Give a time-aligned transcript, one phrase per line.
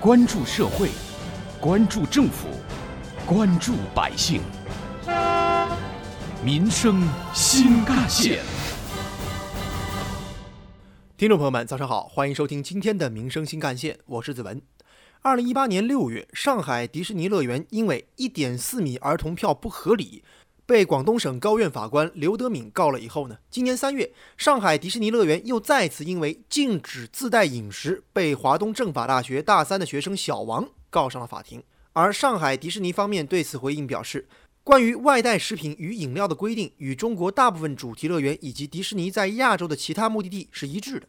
[0.00, 0.90] 关注社会，
[1.60, 2.46] 关注政府，
[3.26, 4.40] 关注百姓，
[6.40, 7.02] 民生
[7.34, 8.38] 新干线。
[11.16, 14.62] 听众朋友们，早上好，欢迎收听今天的《民生新干线》，我是子文。
[15.22, 20.22] 二零一八年六月，上海迪士尼乐园因为一点四米儿童票不合理，
[20.68, 31.62] 被广东省高院法官刘德敏告了以后呢，今年三月，上海迪士尼乐园又再次因为禁止自带饮食，被华东政法大学大三的学生小王告上了法庭。
[31.94, 34.28] 而上海迪士尼方面对此回应表示，
[34.62, 41.08] 关于外带食品与饮料的规定，与中国大部分主题乐园以及迪士尼在亚洲的其他目的地是一致的。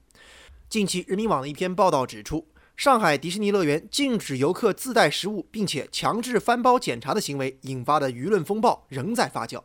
[0.70, 2.48] 近期，人民网的一篇报道指出，
[2.80, 9.62] 上海迪士尼乐园禁止游客自带食物，并且强制翻包检查的行为引发的舆论风暴仍在发酵。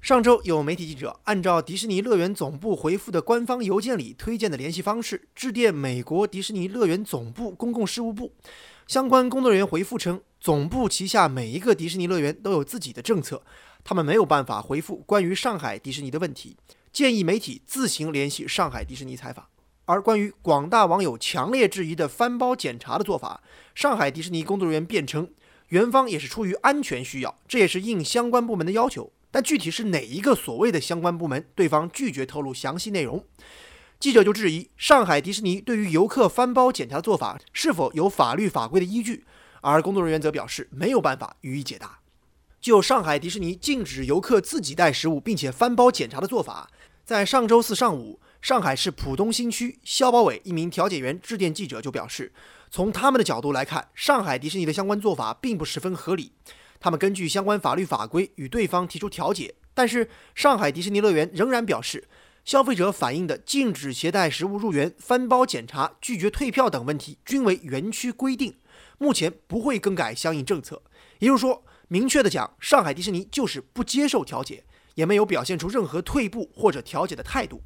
[0.00, 8.32] 上周，有媒体记者按照迪士尼乐园总部回复的官方邮件里推荐的联系方式，致电美国迪士尼乐园总部公共事务部，
[8.86, 13.42] 相关工作人员回复称，总部旗下每一个迪士尼乐园都有自己的政策，
[13.82, 16.56] 他们没有办法回复关于上海迪士尼的问题，
[16.92, 19.44] 建议媒体自行联系上海迪士尼采访。
[19.86, 23.42] 而关于广大网友强烈质疑的翻包检查的做法，
[23.74, 25.28] 上海迪士尼工作人员辩称，
[25.68, 29.12] 园方也是出于安全需要，这也是应相关部门的要求。
[29.30, 33.22] 但具体是哪一个所谓的相关部门，对方拒绝透露详细内容。
[34.00, 39.24] 记者就质疑上海迪士尼对于游客翻包检查的做法是否有法律法规的依据，
[39.60, 41.98] 而工作人员则表示没有办法予以解答。
[42.60, 46.70] 就上海迪士尼禁止游客自己带食物并且翻包检查的做法，
[47.04, 48.18] 在上周四上午。
[48.44, 52.30] 上海市浦东新区消保委一名调解员致电记者，就表示，
[52.70, 56.30] 从他们的角度来看，上海迪士尼的相关做法并不十分合理。
[56.78, 62.06] 他们根据相关法律法规与对方提出调解，但是上海迪士尼乐园仍然表示，
[62.44, 68.54] 消费者反映的禁止携带食物入园、翻包检查、拒绝退票等问题均为园区规定，
[68.98, 70.82] 目前不会更改相应政策。
[71.18, 74.64] 也就是说，明确的讲，上海迪士尼就是不接受调解，
[74.96, 77.62] 也没有表现出任何退步或者调解的态度。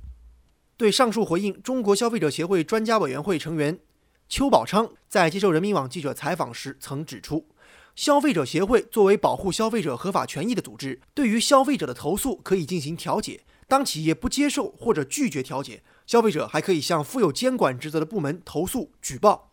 [0.79, 3.81] 对上述回应，中国消费者协会专家委员会成员
[4.29, 7.49] 邱宝昌在接受人民网记者采访时曾指出，
[7.97, 13.41] 消费者协会作为保护消费者合法权益的组织，对于消费者的投诉可以进行调解。
[13.67, 19.51] 当企业不接受或者拒绝调解，消费者还可以向负有监管职责的部门投诉举报，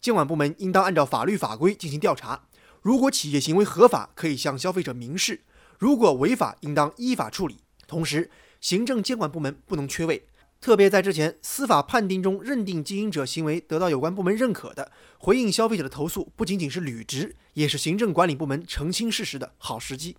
[0.00, 2.46] 监管部门应当按照法律法规进行调查。
[2.82, 5.36] 如果企业行为合法，可以向消费者明示；
[5.78, 7.58] 如果违法，应当依法处理。
[7.86, 8.28] 同时，
[8.60, 10.26] 行政监管部门不能缺位。
[10.64, 20.16] 特别在之前司法判定中认定经营者行为得到有关部门认可的，回应消费者的投诉，不仅仅是履职，也是行政管理部门澄清事实的好时机。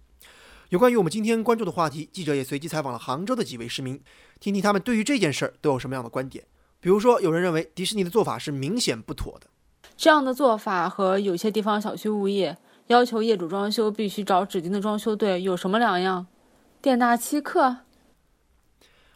[0.69, 3.99] 有关于我们今天关注的话题，记者也随机采访了杭州的几位市民，
[4.39, 6.45] 听听他们对于这件事儿都有什么样的观点。
[6.79, 9.47] 比如说，有人认为迪士尼的做法是明显不妥的，
[9.97, 16.27] 这样的做法和有些地方小区物业要求业主装修必须找指定的装修队有什么两样？
[16.83, 17.77] 店大欺客。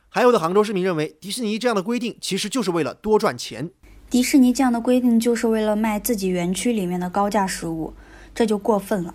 [0.09, 3.69] 还有的杭州市民认为，迪士尼这样的规定其实就是为了多赚钱。
[4.09, 7.93] 迪士尼这样的规定就是为了卖自己园区里面的高价食物，
[8.33, 9.13] 这就过分了。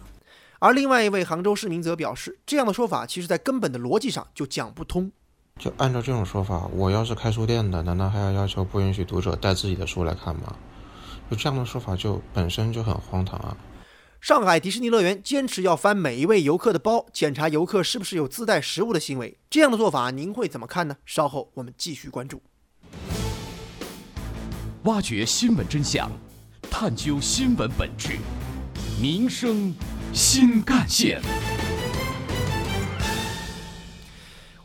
[0.61, 5.11] 而另外一位杭州市民则表示，这样的说法其实在根本的逻辑上就讲不通。
[5.59, 10.55] 就按照这种说法，我要是开书店的，难道还要要求不允许读者带自己的书来看吗？
[11.29, 13.57] 就这样的说法就本身就很荒唐啊！
[14.25, 20.97] 上海迪士尼乐园坚持要翻每一位游客的包，检查游客是不是有自带食物的行为，这样的做法您会怎么看呢？
[21.05, 22.43] 稍后我们继续关注。
[24.85, 26.11] 挖掘新闻真相，
[26.71, 28.17] 探究新闻本质，
[28.99, 29.75] 民生
[30.15, 31.21] 新干线。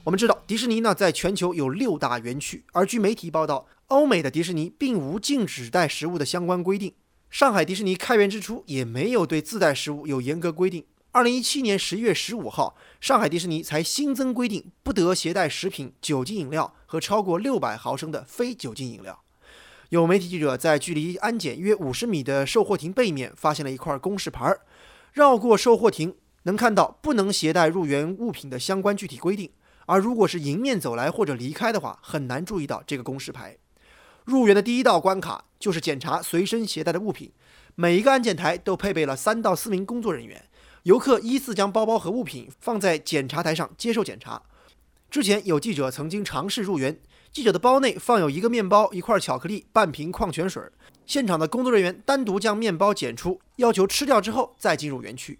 [0.06, 6.94] 我们知道，迪士尼呢在全球有六大园区，而据媒体报道，欧美的迪士尼并无禁止带食物的相关规定。
[7.30, 10.84] 上海迪士尼开园之初也没有对自带食物有严格规定。
[11.12, 19.24] 二零一七年十一月十五号，上海迪士尼才新增规定，不得携带食品、酒精饮料和超过六百毫升的非酒精饮料。
[19.90, 24.56] 有媒体记者在距离安检约五十米的售货亭背面发现了一块公示牌，
[25.14, 29.52] 绕过售货亭能看到不能携带入园物品的相关具体规定。
[29.86, 33.58] 而如果是迎面走来或者离开的话，很难注意到这个公示牌。
[34.26, 37.32] 入园的第一道关卡就是检查随身携带的物品，
[37.76, 40.46] 每一个安检台都配备了三到四名工作人员，
[40.84, 44.42] 游客依次将包包和物品放在检查台上接受检查。
[45.12, 46.98] 之前有记者曾经尝试入园，
[47.32, 50.64] 记者的包内放有一个面包、一块巧克力、半瓶矿泉水，
[51.06, 55.40] 现场的工作人员单独将面包检出，要求吃掉之后再进入园区。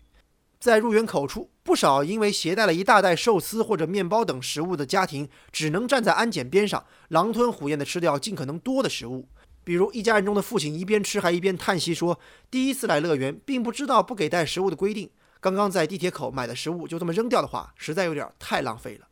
[0.60, 9.30] 在入园口处，不少因为携带了一大袋寿司或者面包等食物的家庭，只能站在安检边上，狼吞虎咽地吃掉尽可能多的食物。
[9.70, 12.20] 比如一家人中的父亲一边吃还一边叹息说
[12.50, 15.08] ：“第一次来乐园，并不知道不给带食物的规定。
[15.40, 19.08] 刚刚在地铁口买的食物就这么扔掉的话，实在有点太浪费了。”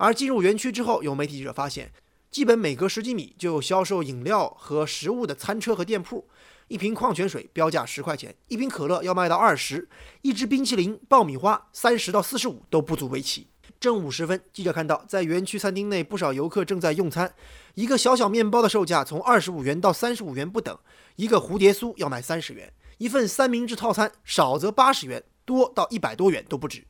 [0.00, 1.92] 而进入园区之后，有媒体记者发现，
[2.30, 6.26] 基本每隔十几米就有销售饮料和食物的餐车和店铺。
[6.68, 9.90] 一瓶矿泉水标价十块钱，一瓶可乐要卖到二十，
[10.22, 13.48] 一支冰淇淋、爆米花三十到四十五都不足为奇。
[13.82, 17.34] 正午时分，记者看到在园区餐厅内，不少游客正在用餐。
[17.74, 20.78] 一个小小面包的售价从二十五元到三十五元不等，
[21.16, 26.84] 一个蝴蝶酥要卖三十元，一份三明治套餐少则八十元，多到一百多元都不止。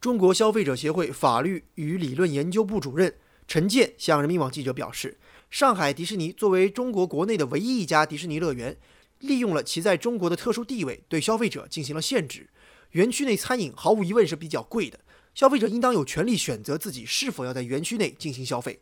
[0.00, 3.14] 中国消费者协会法律与理论研究部主任
[3.46, 5.18] 陈健向人民网记者表示，
[5.50, 8.74] 上海迪士尼作为中国国内的唯一一家迪士尼乐园。
[9.18, 12.48] 利用了其在中国的特殊地位，对消费者进行了限制。
[12.92, 14.98] 园区内餐饮毫无疑问是比较贵的，
[15.34, 18.80] 消费者应当有权利选择自己是否要在园区内进行消费。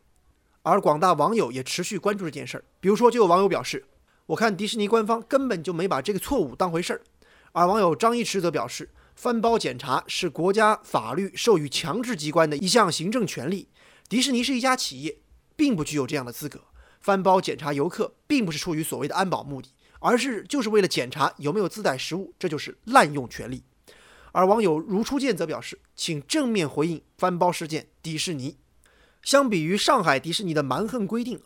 [0.63, 3.85] 而广大网友也持续关注这件事儿，比如说，就有网友表示
[4.27, 7.01] ：“我看迪士尼官方根本就没把这个错误当回事儿。”
[7.53, 13.67] 而网友张一驰则表示：“翻包检查是国家法律授予强制机关的一项行政权利，
[14.07, 15.17] 迪士尼是一家企业，
[15.55, 16.61] 并不具有这样的资格。
[16.99, 19.69] 翻包检查游客，并不是出于所谓的安保目的。”
[20.03, 23.63] 而是就是为了检查有没有自带食物，这就是滥用权力。
[24.31, 27.87] 而网友如初见则表示，请正面回应翻包事件。
[28.01, 28.57] 迪士尼
[29.21, 31.39] 相比于上海迪士尼的蛮横规定，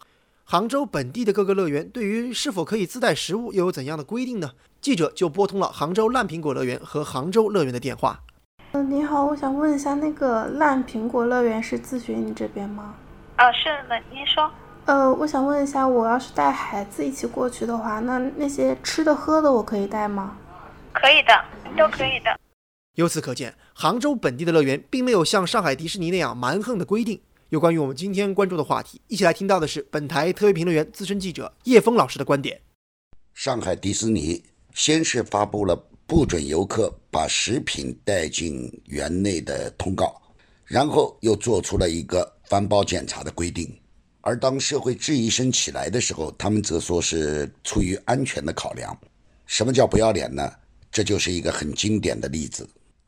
[0.44, 4.52] 杭州本地的各个乐园对于是否可以自带食物又有怎样的规定呢？
[4.80, 8.22] 记者就拨通了杭州烂苹果乐园和杭州乐园的电话。
[8.74, 12.94] 嗯，你好，我想问一下，那个烂苹果乐园是咨询你这边吗？
[13.38, 14.52] 啊，是的，您说。
[14.86, 20.38] 呃，我想问一下，我要是带孩子一起过去的话，那那些吃的喝的我可以带吗？
[20.94, 21.34] 可以的，
[21.76, 22.40] 都可以的。
[22.96, 27.20] 由此可见，杭州本地的乐园并没有像上海迪士尼那样蛮横的规定。
[27.50, 32.62] 有关于我们今天关注的话题，一起来听到的是本台特约评论员、资深记者叶峰老师的观点。
[33.34, 34.42] 上海迪士尼
[34.74, 35.76] 先是发布了
[36.08, 40.16] 不准游客把食品带进园内的通告，
[40.64, 43.78] 然后又做出了一个翻包检查的规定。
[44.22, 48.98] 而当社会质疑声起来的时候，他们则说是出于安全的考量。
[49.46, 50.50] 什么叫不要脸呢？
[50.90, 52.66] 这就是一个很经典的例子。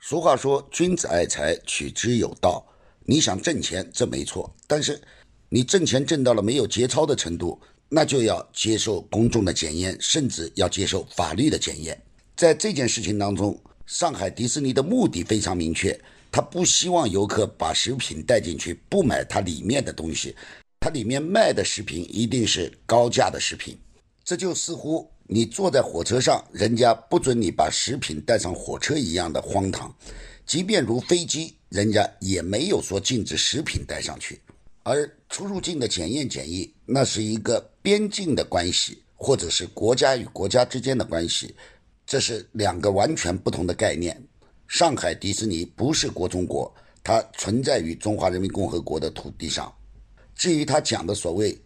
[0.10, 2.66] 俗话说：“君子爱财，取之有道。”
[3.04, 4.50] 你想挣钱，这没错。
[4.66, 5.02] 但是，
[5.50, 7.60] 你挣钱挣到了没有节操的程度，
[7.90, 12.02] 那就要接受公众的检验，甚至要接受法律的检验。
[12.38, 16.00] 在这件事情当中，上海迪士尼的目的非常明确，
[16.32, 20.34] 他不希望游客把食品带进去，不买它里面的东西。
[20.80, 23.78] 它里面卖的食品一定是高价的食品，
[24.24, 29.94] 这就似乎你坐在火车上，人家不准你把食品带上火车一样的荒唐。
[30.46, 34.40] 即便如飞机，人家也没有说禁止食品带上去。
[34.84, 41.54] 而出入境的检验检疫，那是一个边境的关系，或者是国家与国家之间的关系，
[42.06, 44.18] 这是两个完全不同的概念。
[44.66, 46.74] 上海迪士尼不是国中国，
[47.04, 49.74] 它存在于中华人民共和国的土地上。
[50.36, 51.60] 至于他讲的所谓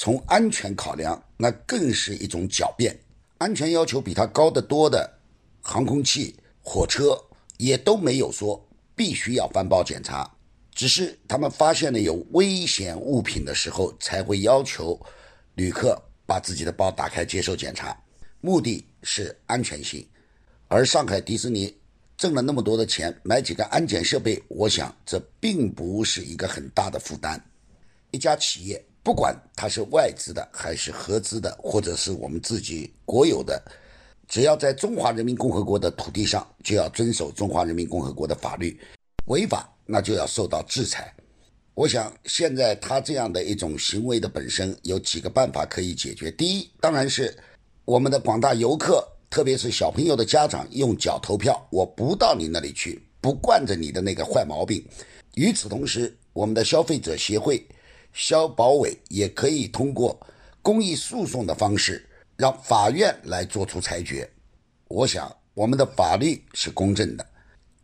[0.00, 2.96] 从安全考量，那更是一种狡辩。
[3.38, 5.12] 安全要求比它高得多的
[5.60, 7.20] 航空器、火车
[7.56, 8.64] 也都没有说
[8.94, 10.32] 必须要翻包检查，
[10.72, 14.98] 只是他们发现了有危险物品的时候，才会要求
[15.56, 18.00] 旅客把自己的包打开接受检查，
[18.40, 20.06] 目的是安全性。
[20.68, 21.76] 而上海迪士尼
[22.16, 27.44] 挣了那么多的钱，买几个安检设备，我想这并不是一个很大的负担。
[28.12, 33.58] 一家企业，不管它是外资的还是合资的，或者是我们自己国有的，
[34.28, 38.78] 只要在中华人民共和国的土地上，就要遵守中华人民共和国的法律，
[39.28, 41.10] 违法那就要受到制裁。
[41.72, 46.30] 我想，现在他这样的一种行为的本身有几个办法可以解决。
[46.30, 47.34] 第一，当然是
[47.86, 54.86] 我们的广大游客，特别是小朋友的家长用脚投票，我不到你那里去，不惯着你的那个坏毛病。
[55.36, 57.66] 与此同时，我们的消费者协会。
[58.18, 60.18] 消保委也可以通过
[60.60, 62.04] 公益诉讼的方式，
[62.36, 64.28] 让法院来做出裁决。
[64.88, 67.24] 我想，我们的法律是公正的，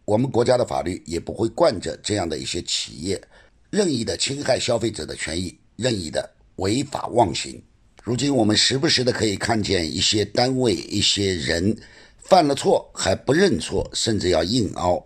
[0.05, 3.23] 我们国家的法律也不会惯着这样的一些企业，
[3.71, 7.63] 任意的侵害消费者的权益，任意的违法妄行。
[8.03, 11.77] 如今，我们时不时的可以看见一些单位、一些人
[12.19, 15.01] 犯了错还不认错，甚至要硬凹，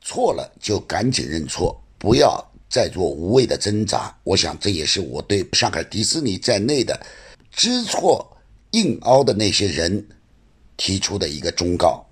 [0.00, 2.49] 错了就赶紧认错，不要。
[2.70, 6.98] 在做无谓的挣扎，我想这也是我对上海迪士尼在内的
[7.50, 8.36] 知错
[8.70, 10.08] 硬凹的那些人
[10.76, 12.06] 提出的一个忠告。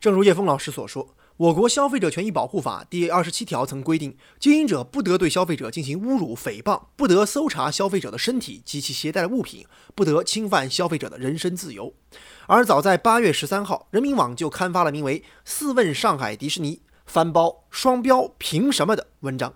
[0.00, 11.92] 正如叶峰老师所说，我国消费者权益保护法第二十七条曾规定，经营者不得对消费者进行侮辱、诽谤，不得搜查消费者的身体及其携带的物品，不得侵犯消费者的人身自由。
[12.46, 19.54] 而早在八月十三号，人民网就刊发了名为《四问上海迪士尼翻包双标凭什么》的文章。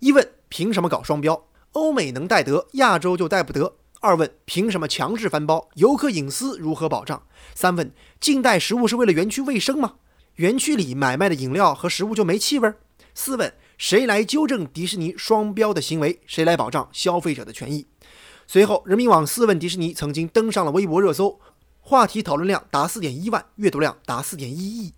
[0.00, 1.46] 一问：凭什么搞双标？
[1.72, 3.76] 欧美能带得，亚洲就带不得。
[4.00, 5.68] 二问：凭什么强制翻包？
[5.74, 7.22] 游客隐私如何保障？
[7.54, 9.94] 三问：禁带食物是为了园区卫生吗？
[10.34, 12.72] 园区里买卖的饮料和食物就没气味？
[13.14, 16.20] 四问：谁来纠正迪士尼双标的行为？
[16.26, 17.86] 谁来保障消费者的权益？
[18.46, 21.40] 随后，人民网四问迪士尼曾经登上了微博热搜，
[21.80, 24.92] 话题讨论量达四点一万，阅读量达四点一亿。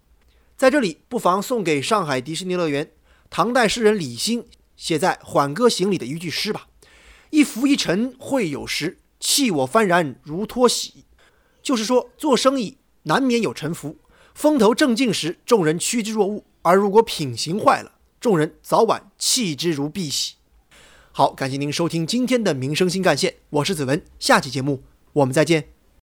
[0.56, 2.90] 在这里，不妨送给上海迪士尼乐园
[3.28, 4.46] 唐代诗人李欣
[4.76, 6.68] 写在《缓歌行》里的一句诗吧
[7.30, 11.04] ：“一浮一沉会有时，弃我幡然如脱洗。”
[11.61, 13.96] 就是说，做生意难免有沉浮。
[14.34, 20.34] 风头正劲时，众人趋之若鹜；而如果品行坏了，众人早晚弃之如敝屣。
[21.11, 24.82] 好，感谢您收听今天的《民生新干线》，我是子文，下期节目
[25.12, 25.74] 我们再见。